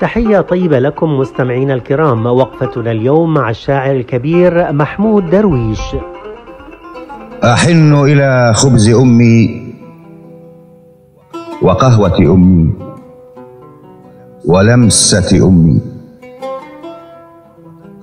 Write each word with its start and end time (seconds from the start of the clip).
تحية 0.00 0.40
طيبة 0.40 0.78
لكم 0.78 1.18
مستمعينا 1.18 1.74
الكرام 1.74 2.26
وقفتنا 2.26 2.90
اليوم 2.90 3.34
مع 3.34 3.50
الشاعر 3.50 3.96
الكبير 3.96 4.72
محمود 4.72 5.30
درويش. 5.30 5.80
أحن 7.44 7.94
إلى 7.94 8.52
خبز 8.54 8.88
أمي 8.88 9.72
وقهوة 11.62 12.18
أمي 12.18 12.72
ولمسة 14.44 15.48
أمي. 15.48 15.80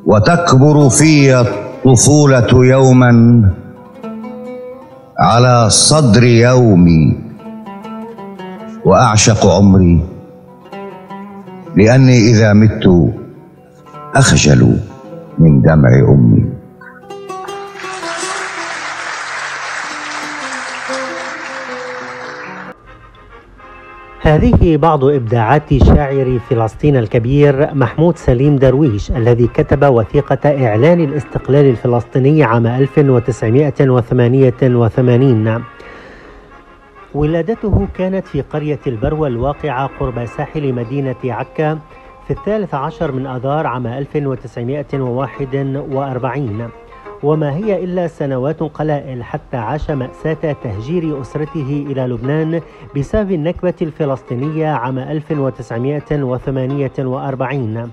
وتكبر 0.06 0.90
في 0.90 1.40
الطفولة 1.40 2.66
يوما 2.66 3.44
على 5.20 5.70
صدر 5.70 6.24
يومي 6.24 7.18
وأعشق 8.86 9.46
عمري. 9.48 10.13
لأني 11.76 12.18
إذا 12.32 12.54
مت 12.54 13.12
أخجل 14.16 14.78
من 15.40 15.62
دمع 15.62 15.90
أمي. 16.10 16.46
هذه 24.22 24.78
بعض 24.78 25.04
إبداعات 25.04 25.84
شاعر 25.84 26.40
فلسطين 26.50 26.98
الكبير 26.98 27.70
محمود 27.74 28.18
سليم 28.18 28.56
درويش 28.56 29.12
الذي 29.12 29.48
كتب 29.48 29.86
وثيقة 29.86 30.68
إعلان 30.68 31.00
الاستقلال 31.00 31.66
الفلسطيني 31.66 32.44
عام 32.44 32.68
1988 32.68 35.64
ولادته 37.16 37.88
كانت 37.98 38.28
في 38.28 38.42
قرية 38.42 38.80
البروة 38.88 39.28
الواقعة 39.28 39.90
قرب 40.00 40.26
ساحل 40.26 40.74
مدينة 40.74 41.16
عكا 41.26 41.80
في 42.28 42.32
الثالث 42.32 42.74
عشر 42.74 43.12
من 43.12 43.28
أذار 43.28 43.68
عام 43.68 43.88
1941 43.88 46.70
وما 47.24 47.56
هي 47.56 47.84
إلا 47.84 48.08
سنوات 48.08 48.60
قلائل 48.60 49.24
حتى 49.24 49.58
عاش 49.58 49.92
مأساة 49.92 50.56
تهجير 50.64 51.22
أسرته 51.22 51.86
إلى 51.92 52.02
لبنان 52.02 52.62
بسبب 52.98 53.32
النكبة 53.32 53.74
الفلسطينية 53.82 54.68
عام 54.68 55.00
1948 55.00 57.92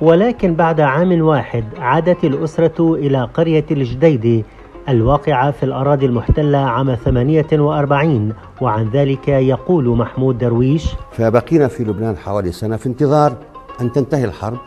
ولكن 0.00 0.54
بعد 0.54 0.80
عام 0.80 1.22
واحد 1.22 1.64
عادت 1.78 2.24
الأسرة 2.24 2.94
إلى 2.94 3.28
قرية 3.34 3.64
الجديد 3.70 4.44
الواقعة 4.88 5.50
في 5.50 5.62
الأراضي 5.62 6.06
المحتلة 6.06 6.58
عام 6.58 6.94
48 6.94 8.32
وعن 8.60 8.90
ذلك 8.90 9.28
يقول 9.28 9.88
محمود 9.88 10.38
درويش 10.38 10.86
فبقينا 11.12 11.68
في 11.68 11.84
لبنان 11.84 12.16
حوالي 12.16 12.52
سنة 12.52 12.76
في 12.76 12.86
انتظار 12.86 13.36
أن 13.80 13.92
تنتهي 13.92 14.24
الحرب 14.24 14.58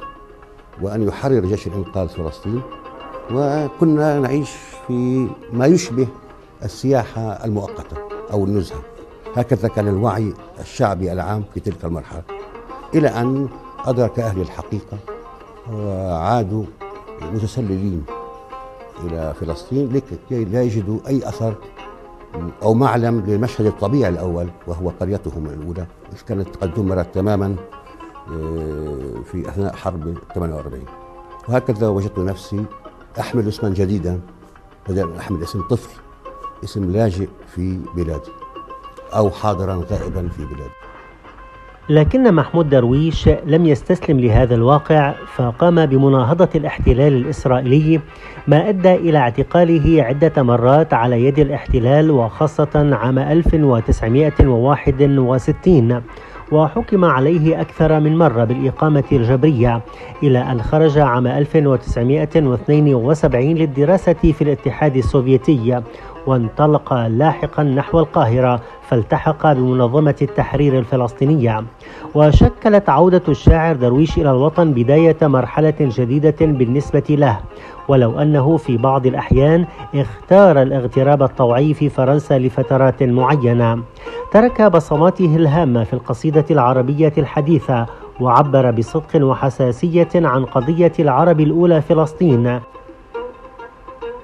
وأن 0.81 1.03
يحرر 1.03 1.39
جيش 1.39 1.67
الإنقاذ 1.67 2.08
فلسطين 2.08 2.61
وكنا 3.33 4.19
نعيش 4.19 4.50
في 4.88 5.28
ما 5.53 5.66
يشبه 5.66 6.08
السياحة 6.63 7.22
المؤقتة 7.45 7.97
أو 8.33 8.45
النزهة. 8.45 8.81
هكذا 9.35 9.67
كان 9.67 9.88
الوعي 9.88 10.33
الشعبي 10.59 11.11
العام 11.11 11.44
في 11.53 11.59
تلك 11.59 11.85
المرحلة. 11.85 12.22
إلى 12.95 13.08
أن 13.08 13.47
أدرك 13.85 14.19
أهل 14.19 14.41
الحقيقة 14.41 14.97
وعادوا 15.73 16.63
متسللين 17.33 18.03
إلى 19.03 19.33
فلسطين 19.39 19.94
لكي 19.94 20.45
لا 20.45 20.63
يجدوا 20.63 20.99
أي 21.07 21.30
أثر 21.30 21.55
أو 22.63 22.73
معلم 22.73 23.23
للمشهد 23.27 23.66
الطبيعي 23.66 24.09
الأول 24.09 24.49
وهو 24.67 24.89
قريتهم 24.89 25.45
الأولى 25.45 25.85
كانت 26.27 26.55
قد 26.55 26.73
دمرت 26.73 27.16
تماما 27.16 27.55
آه، 28.31 29.22
في 29.31 29.49
أثناء 29.49 29.75
حرب 29.75 30.17
48 30.35 30.85
وهكذا 31.49 31.88
وجدت 31.88 32.19
نفسي 32.19 32.66
أحمل 33.19 33.47
اسما 33.47 33.69
جديدا 33.69 34.19
بدل 34.89 35.12
أن 35.12 35.18
أحمل 35.18 35.44
اسم 35.44 35.62
طفل 35.62 35.89
اسم 36.63 36.91
لاجئ 36.91 37.28
في 37.56 37.79
بلادي 37.95 38.31
أو 39.13 39.29
حاضرا 39.29 39.83
غائبا 39.91 40.28
في 40.28 40.45
بلادي. 40.45 40.72
لكن 41.90 42.34
محمود 42.34 42.69
درويش 42.69 43.30
لم 43.46 43.66
يستسلم 43.66 44.19
لهذا 44.19 44.56
الواقع 44.56 45.14
فقام 45.36 45.86
بمناهضة 45.86 46.50
الاحتلال 46.56 47.14
الإسرائيلي 47.14 48.00
ما 48.47 48.69
أدى 48.69 48.96
إلى 48.96 49.18
اعتقاله 49.18 50.03
عدة 50.03 50.44
مرات 50.44 50.94
على 50.94 51.25
يد 51.25 51.40
الاحتلال 51.40 52.12
وخاصة 52.12 52.96
عام 52.96 53.19
1961 53.19 56.02
وحكم 56.52 57.06
عليه 57.06 57.62
أكثر 57.62 58.00
من 58.00 58.18
مرة 58.18 58.44
بالإقامة 58.44 59.03
الجبرية 59.12 59.81
إلى 60.24 60.40
أن 60.40 60.62
خرج 60.62 60.98
عام 60.98 61.28
1972 61.28 63.56
للدراسة 63.56 64.13
في 64.13 64.42
الاتحاد 64.42 64.98
السوفيتي. 64.98 65.81
وانطلق 66.27 66.93
لاحقا 66.93 67.63
نحو 67.63 67.99
القاهرة 67.99 68.61
فالتحق 68.89 69.53
بمنظمة 69.53 70.15
التحرير 70.21 70.79
الفلسطينية. 70.79 71.63
وشكلت 72.15 72.89
عودة 72.89 73.21
الشاعر 73.29 73.75
درويش 73.75 74.17
إلى 74.17 74.31
الوطن 74.31 74.71
بداية 74.71 75.17
مرحلة 75.21 75.73
جديدة 75.79 76.35
بالنسبة 76.41 77.03
له. 77.09 77.39
ولو 77.87 78.19
أنه 78.19 78.57
في 78.57 78.77
بعض 78.77 79.05
الأحيان 79.05 79.65
اختار 79.95 80.61
الاغتراب 80.61 81.23
الطوعي 81.23 81.73
في 81.73 81.89
فرنسا 81.89 82.39
لفترات 82.39 83.03
معينة. 83.03 83.83
ترك 84.31 84.61
بصماته 84.61 85.35
الهامة 85.35 85.83
في 85.83 85.93
القصيدة 85.93 86.45
العربية 86.51 87.13
الحديثة 87.17 87.85
وعبر 88.19 88.71
بصدق 88.71 89.25
وحساسية 89.25 90.09
عن 90.15 90.45
قضية 90.45 90.91
العرب 90.99 91.39
الأولى 91.39 91.81
فلسطين. 91.81 92.59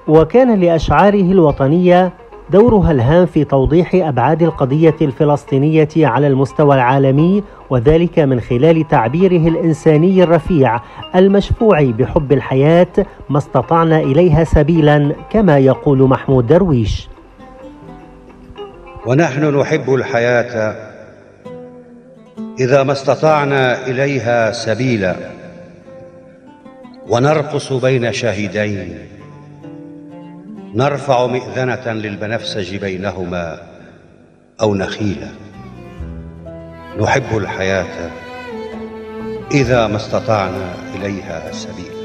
وكان 0.08 0.60
لأشعاره 0.60 1.32
الوطنية 1.32 2.12
دورها 2.50 2.90
الهام 2.90 3.26
في 3.26 3.44
توضيح 3.44 3.94
أبعاد 3.94 4.42
القضية 4.42 4.94
الفلسطينية 5.02 5.88
على 5.96 6.26
المستوى 6.26 6.74
العالمي 6.74 7.42
وذلك 7.70 8.18
من 8.18 8.40
خلال 8.40 8.88
تعبيره 8.88 9.48
الإنساني 9.48 10.22
الرفيع 10.22 10.80
المشفوع 11.14 11.82
بحب 11.82 12.32
الحياة 12.32 13.06
ما 13.28 13.38
استطعنا 13.38 13.98
إليها 13.98 14.44
سبيلا 14.44 15.14
كما 15.30 15.58
يقول 15.58 16.02
محمود 16.02 16.46
درويش. 16.46 17.08
ونحن 19.06 19.60
نحب 19.60 19.94
الحياة 19.94 20.74
إذا 22.60 22.82
ما 22.82 22.92
استطعنا 22.92 23.86
إليها 23.86 24.52
سبيلا 24.52 25.16
ونرقص 27.08 27.72
بين 27.72 28.12
شاهدين. 28.12 29.17
نرفع 30.78 31.26
مئذنة 31.26 31.92
للبنفسج 31.92 32.76
بينهما 32.76 33.58
أو 34.60 34.74
نخيلا 34.74 35.28
نحب 37.00 37.36
الحياة 37.36 38.10
إذا 39.50 39.86
ما 39.86 39.96
استطعنا 39.96 40.74
إليها 40.94 41.52
سبيلا 41.52 41.98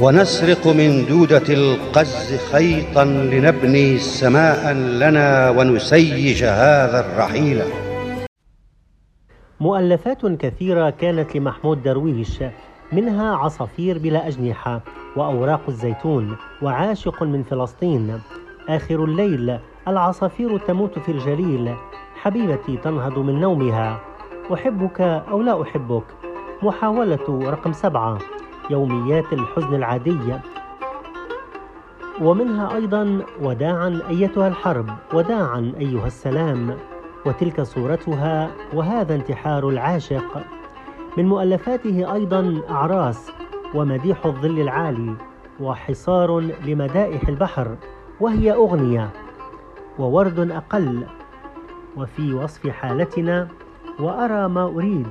ونسرق 0.00 0.66
من 0.66 1.06
دودة 1.06 1.54
القز 1.54 2.36
خيطا 2.52 3.04
لنبني 3.04 3.98
سماء 3.98 4.72
لنا 4.72 5.50
ونسيج 5.50 6.44
هذا 6.44 7.00
الرحيل. 7.00 7.62
مؤلفات 9.60 10.26
كثيرة 10.26 10.90
كانت 10.90 11.36
لمحمود 11.36 11.82
درويش. 11.82 12.42
منها 12.92 13.36
عصافير 13.36 13.98
بلا 13.98 14.28
أجنحة 14.28 14.80
وأوراق 15.16 15.60
الزيتون 15.68 16.36
وعاشق 16.62 17.22
من 17.22 17.42
فلسطين. 17.42 18.20
آخر 18.68 19.04
الليل 19.04 19.58
العصافير 19.88 20.58
تموت 20.58 20.98
في 20.98 21.12
الجليل. 21.12 21.74
حبيبتي 22.14 22.76
تنهض 22.76 23.18
من 23.18 23.40
نومها. 23.40 24.00
أحبك 24.54 25.00
أو 25.00 25.42
لا 25.42 25.62
أحبك؟ 25.62 26.04
محاولة 26.62 27.50
رقم 27.50 27.72
سبعة. 27.72 28.18
يوميات 28.70 29.32
الحزن 29.32 29.74
العادية 29.74 30.40
ومنها 32.20 32.76
أيضا 32.76 33.22
وداعا 33.42 34.00
أيتها 34.10 34.48
الحرب 34.48 34.90
وداعا 35.14 35.72
أيها 35.80 36.06
السلام. 36.06 36.76
وتلك 37.26 37.62
صورتها 37.62 38.50
وهذا 38.74 39.14
انتحار 39.14 39.68
العاشق. 39.68 40.57
من 41.16 41.28
مؤلفاته 41.28 42.14
أيضا 42.14 42.62
أعراس 42.70 43.30
ومديح 43.74 44.26
الظل 44.26 44.60
العالي 44.60 45.14
وحصار 45.60 46.40
لمدائح 46.40 47.28
البحر 47.28 47.76
وهي 48.20 48.52
أغنية 48.52 49.10
وورد 49.98 50.50
أقل. 50.50 51.06
وفي 51.96 52.34
وصف 52.34 52.68
حالتنا 52.68 53.48
وأرى 53.98 54.48
ما 54.48 54.64
أريد. 54.64 55.06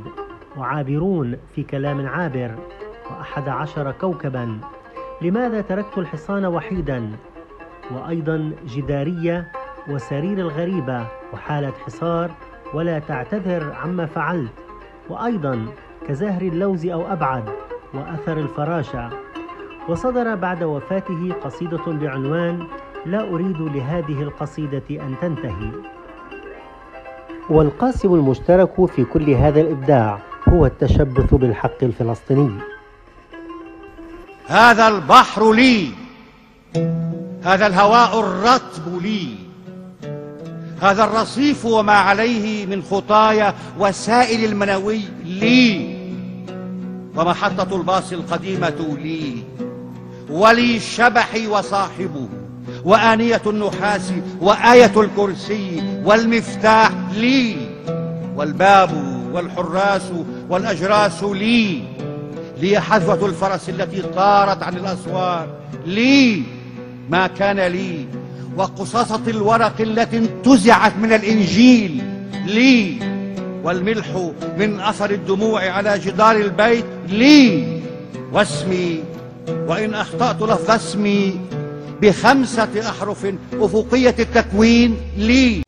وعابرون 0.57 1.37
في 1.55 1.63
كلام 1.63 2.07
عابر 2.07 2.55
وأحد 3.09 3.49
عشر 3.49 3.91
كوكبا. 3.91 4.59
لماذا 5.21 5.61
تركت 5.61 5.97
الحصان 5.97 6.45
وحيدا؟ 6.45 7.11
وأيضا 7.91 8.51
جدارية 8.65 9.51
وسرير 9.89 10.37
الغريبة 10.37 11.07
وحالة 11.33 11.73
حصار 11.85 12.31
ولا 12.73 12.99
تعتذر 12.99 13.73
عما 13.73 14.05
فعلت. 14.05 14.53
وأيضا 15.09 15.65
كزهر 16.07 16.41
اللوز 16.41 16.85
أو 16.85 17.13
أبعد 17.13 17.49
وأثر 17.93 18.37
الفراشة 18.37 19.09
وصدر 19.89 20.35
بعد 20.35 20.63
وفاته 20.63 21.33
قصيدة 21.43 21.85
بعنوان 21.87 22.67
لا 23.05 23.29
أريد 23.29 23.61
لهذه 23.61 24.21
القصيدة 24.21 24.83
أن 24.89 25.15
تنتهي. 25.21 25.71
والقاسم 27.49 28.13
المشترك 28.13 28.85
في 28.85 29.03
كل 29.05 29.29
هذا 29.29 29.61
الإبداع 29.61 30.19
هو 30.49 30.65
التشبث 30.65 31.33
بالحق 31.33 31.83
الفلسطيني. 31.83 32.59
هذا 34.47 34.87
البحر 34.87 35.51
لي 35.51 35.91
هذا 37.43 37.67
الهواء 37.67 38.19
الرطب 38.19 39.01
لي. 39.01 39.46
هذا 40.81 41.03
الرصيف 41.03 41.65
وما 41.65 41.93
عليه 41.93 42.65
من 42.65 42.83
خطايا 42.83 43.53
وسائل 43.79 44.45
المنوي 44.45 45.01
لي. 45.25 45.97
ومحطة 47.15 47.75
الباص 47.75 48.11
القديمة 48.11 48.97
لي. 49.01 49.43
ولي 50.29 50.79
شبحي 50.79 51.47
وصاحبه 51.47 52.29
وآنية 52.85 53.41
النحاس 53.47 54.13
وآية 54.41 54.91
الكرسي 55.01 55.83
والمفتاح 56.05 56.91
لي. 57.13 57.55
والباب 58.35 58.91
والحراس 59.33 60.11
والأجراس 60.49 61.23
لي. 61.23 61.83
لي 62.57 62.79
حذوة 62.79 63.25
الفرس 63.25 63.69
التي 63.69 64.01
طارت 64.01 64.63
عن 64.63 64.77
الأسوار. 64.77 65.47
لي 65.85 66.43
ما 67.09 67.27
كان 67.27 67.59
لي. 67.59 68.05
وقصاصة 68.57 69.21
الورق 69.27 69.81
التي 69.81 70.17
انتزعت 70.17 70.93
من 70.97 71.13
الإنجيل. 71.13 72.03
لي 72.45 72.99
والملح 73.63 74.31
من 74.59 74.79
أثر 74.79 75.11
الدموع 75.11 75.69
على 75.69 75.99
جدار 75.99 76.35
البيت. 76.35 76.85
لي 77.09 77.81
واسمي 78.33 79.03
وإن 79.67 79.93
أخطأت 79.93 80.41
لفظ 80.41 80.71
اسمي 80.71 81.39
بخمسة 82.01 82.89
أحرف 82.89 83.33
أفقية 83.53 84.15
التكوين. 84.19 84.97
لي 85.17 85.61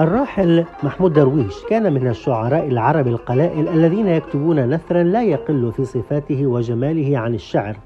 الراحل 0.00 0.64
محمود 0.82 1.12
درويش 1.12 1.54
كان 1.70 1.92
من 1.92 2.08
الشعراء 2.08 2.68
العرب 2.68 3.08
القلائل 3.08 3.68
الذين 3.68 4.08
يكتبون 4.08 4.74
نثرا 4.74 5.02
لا 5.02 5.22
يقل 5.22 5.72
في 5.76 5.84
صفاته 5.84 6.46
وجماله 6.46 7.18
عن 7.18 7.34
الشعر. 7.34 7.76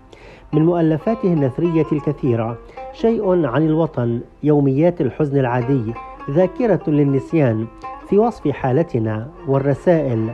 من 0.52 0.66
مؤلفاته 0.66 1.32
النثرية 1.32 1.86
الكثيرة 1.92 2.58
شيء 2.92 3.46
عن 3.46 3.66
الوطن 3.66 4.20
يوميات 4.42 5.00
الحزن 5.00 5.38
العادي 5.38 5.94
ذاكرة 6.30 6.82
للنسيان 6.86 7.66
في 8.08 8.18
وصف 8.18 8.48
حالتنا 8.48 9.28
والرسائل. 9.48 10.30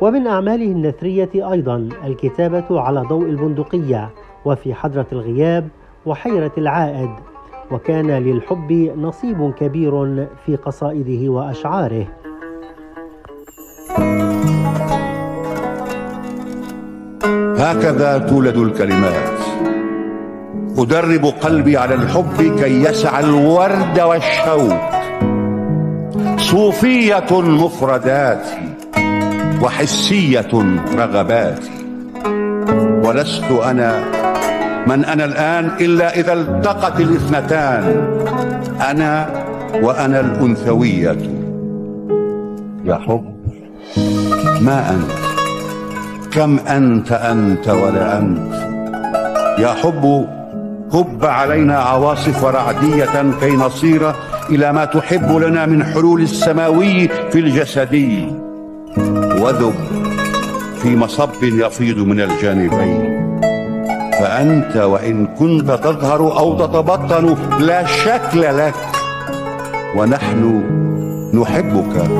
ومن 0.00 0.26
أعماله 0.26 0.72
النثرية 0.72 1.52
أيضا 1.52 1.88
الكتابة 2.04 2.80
على 2.80 3.00
ضوء 3.00 3.24
البندقية 3.24 4.10
وفي 4.44 4.74
حضرة 4.74 5.06
الغياب 5.12 5.68
وحيرة 6.06 6.52
العائد 6.58 7.10
وكان 7.70 8.10
للحب 8.10 8.72
نصيب 8.96 9.52
كبير 9.52 10.26
في 10.46 10.56
قصائده 10.56 11.28
وأشعاره. 11.32 12.06
هكذا 17.58 18.18
تولد 18.18 18.56
الكلمات. 18.56 19.38
أدرب 20.78 21.24
قلبي 21.26 21.76
على 21.76 21.94
الحب 21.94 22.58
كي 22.60 22.82
يسعى 22.82 23.24
الورد 23.24 24.00
والشوق 24.00 24.80
صوفية 26.38 27.40
مفرداتي 27.40 28.74
وحسية 29.62 30.52
رغباتي. 30.94 31.70
ولست 33.04 33.50
أنا 33.64 34.04
من 34.86 35.04
أنا 35.04 35.24
الآن 35.24 35.70
إلا 35.80 36.16
إذا 36.16 36.32
التقت 36.32 37.00
الاثنتان. 37.00 37.84
أنا 38.90 39.28
وأنا 39.82 40.20
الأنثوية. 40.20 41.16
يا 42.84 42.94
حب 42.94 43.24
ما 44.60 44.90
أنت؟ 44.90 45.27
كم 46.32 46.58
أنت 46.58 47.12
أنت 47.12 47.68
ولا 47.68 48.18
أنت. 48.18 48.54
يا 49.58 49.68
حب 49.68 50.26
هب 50.92 51.24
علينا 51.24 51.78
عواصف 51.78 52.44
رعدية 52.44 53.32
كي 53.40 53.56
نصير 53.56 54.12
إلى 54.50 54.72
ما 54.72 54.84
تحب 54.84 55.32
لنا 55.32 55.66
من 55.66 55.84
حلول 55.84 56.20
السماوي 56.22 57.08
في 57.08 57.38
الجسدي 57.38 58.32
وذب 59.40 59.74
في 60.82 60.96
مصب 60.96 61.42
يفيض 61.42 61.98
من 61.98 62.20
الجانبين. 62.20 63.18
فأنت 64.20 64.76
وإن 64.76 65.26
كنت 65.26 65.70
تظهر 65.70 66.38
أو 66.38 66.56
تتبطن 66.66 67.36
لا 67.60 67.86
شكل 67.86 68.40
لك. 68.40 68.74
ونحن 69.96 70.62
نحبك 71.34 72.10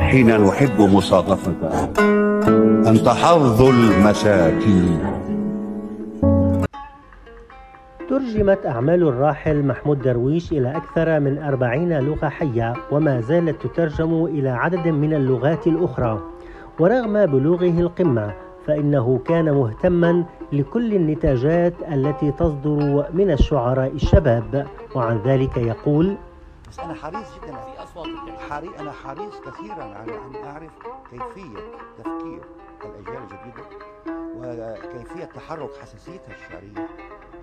حين 0.00 0.40
نحب 0.40 0.80
مصادفتك. 0.80 2.21
أنت 2.48 3.08
حظ 3.08 3.62
المساكين 3.62 4.98
ترجمت 8.08 8.66
أعمال 8.66 9.02
الراحل 9.02 9.62
محمود 9.66 10.02
درويش 10.02 10.52
إلى 10.52 10.76
أكثر 10.76 11.20
من 11.20 11.38
أربعين 11.38 11.98
لغة 11.98 12.28
حية 12.28 12.72
وما 12.92 13.20
زالت 13.20 13.66
تترجم 13.66 14.24
إلى 14.24 14.48
عدد 14.48 14.88
من 14.88 15.14
اللغات 15.14 15.66
الأخرى. 15.66 16.20
ورغم 16.78 17.26
بلوغه 17.26 17.80
القمة 17.80 18.32
فإنه 18.66 19.20
كان 19.26 19.54
مهتما 19.54 20.24
لكل 20.52 20.94
النتاجات 20.94 21.74
التي 21.92 22.32
تصدر 22.32 23.04
من 23.14 23.30
الشعراء 23.30 23.92
الشباب. 23.94 24.66
وعن 24.94 25.18
ذلك 25.24 25.56
يقول 25.56 26.16
بس 26.72 26.78
أنا 26.78 26.94
حريص 26.94 27.34
جدا. 27.34 27.56
في 27.56 27.82
أصوات 27.82 28.08
حري 28.50 28.78
أنا 28.78 28.92
حريص 28.92 29.34
كثيرا 29.40 29.84
على 29.84 30.16
أن 30.16 30.36
أعرف 30.44 30.72
كيفية 31.10 31.58
تفكير 31.98 32.42
الأجيال 32.84 33.22
الجديدة 33.22 33.64
وكيفية 34.36 35.24
تحرك 35.24 35.70
حساسيتها 35.82 36.34
الشعرية 36.34 36.88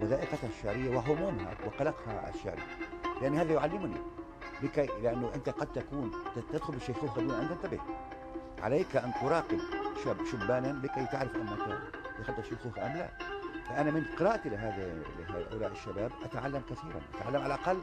وذائقتها 0.02 0.50
الشعرية 0.50 0.98
وهمومها 0.98 1.56
وقلقها 1.66 2.30
الشعري. 2.30 2.62
لأن 3.22 3.36
هذا 3.36 3.54
يعلمني 3.54 4.02
لكي 4.62 4.90
لأنه 5.04 5.32
أنت 5.36 5.50
قد 5.50 5.68
تكون 5.74 6.12
تدخل 6.52 6.74
بالشيخوخة 6.74 7.22
دون 7.22 7.32
أن 7.32 7.50
تنتبه 7.50 7.80
عليك 8.62 8.96
أن 8.96 9.14
تراقب 9.22 9.60
شاب 10.04 10.18
شبانا 10.32 10.80
لكي 10.84 11.06
تعرف 11.12 11.36
أنك 11.36 11.80
دخلت 12.20 12.40
الشيخوخة 12.40 12.86
أم 12.86 12.98
لا. 12.98 13.10
فأنا 13.70 13.92
من 13.92 14.06
قراءتي 14.20 14.50
لهذا 14.50 15.04
لهؤلاء 15.30 15.72
الشباب 15.72 16.12
أتعلم 16.26 16.62
كثيرا. 16.70 17.02
أتعلم 17.16 17.42
على 17.42 17.56
الأقل 17.56 17.82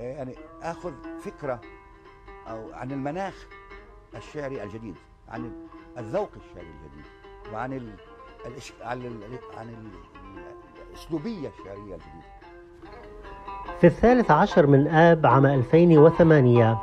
يعني 0.00 0.34
آخذ 0.62 0.92
فكرة 1.20 1.60
أو 2.50 2.72
عن 2.72 2.92
المناخ 2.92 3.46
الشعري 4.16 4.62
الجديد 4.62 4.94
عن 5.28 5.52
الذوق 5.98 6.30
الشعري 6.36 6.66
الجديد 6.68 7.04
وعن 7.52 7.72
ال... 7.72 7.88
عن 8.82 8.98
ال... 9.02 9.16
عن 9.58 9.68
ال... 9.68 9.86
الأسلوبية 10.90 11.48
الشعرية 11.48 11.94
الجديدة. 11.94 12.30
في 13.80 13.86
الثالث 13.86 14.30
عشر 14.30 14.66
من 14.66 14.86
آب 14.86 15.26
عام 15.26 15.46
2008 15.46 16.78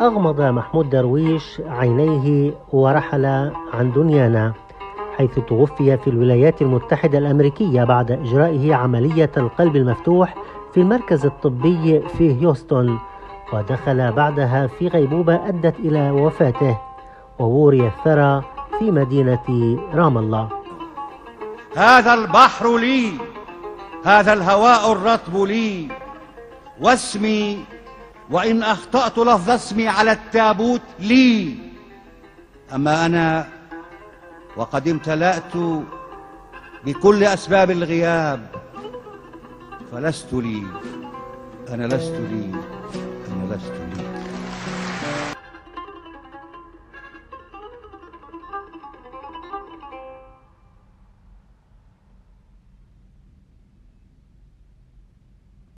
أغمض 0.00 0.40
محمود 0.40 0.90
درويش 0.90 1.62
عينيه 1.66 2.52
ورحل 2.72 3.26
عن 3.72 3.92
دنيانا 3.94 4.52
حيث 5.18 5.38
توفي 5.38 5.96
في 5.96 6.10
الولايات 6.10 6.62
المتحدة 6.62 7.18
الأمريكية 7.18 7.84
بعد 7.84 8.10
إجرائه 8.12 8.74
عملية 8.74 9.30
القلب 9.36 9.76
المفتوح 9.76 10.34
في 10.74 10.80
المركز 10.80 11.26
الطبي 11.26 12.02
في 12.18 12.40
هيوستن 12.40 12.98
ودخل 13.52 14.12
بعدها 14.12 14.66
في 14.66 14.88
غيبوبة 14.88 15.48
أدت 15.48 15.78
إلى 15.78 16.10
وفاته 16.10 16.78
ووري 17.38 17.86
الثرى 17.86 18.42
في 18.78 18.90
مدينة 18.90 19.78
رام 19.94 20.18
الله. 20.18 20.48
هذا 21.76 22.14
البحر 22.14 22.76
لي 22.76 23.12
هذا 24.04 24.32
الهواء 24.32 24.92
الرطب 24.92 25.36
لي 25.36 25.88
واسمي 26.80 27.64
وإن 28.30 28.62
أخطأت 28.62 29.18
لفظ 29.18 29.50
اسمي 29.50 29.88
على 29.88 30.12
التابوت 30.12 30.82
لي. 30.98 31.56
أما 32.74 33.06
أنا 33.06 33.48
وقد 34.56 34.88
امتلأت 34.88 35.52
بكل 36.84 37.24
أسباب 37.24 37.70
الغياب. 37.70 38.40
فلست 39.92 40.32
لي. 40.32 40.62
أنا 41.68 41.86
لست 41.86 42.12
لي. 42.30 42.50
أنا 43.32 43.54
لست 43.54 43.72
لي. 43.72 44.04